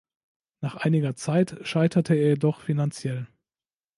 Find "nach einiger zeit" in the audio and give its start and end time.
0.61-1.59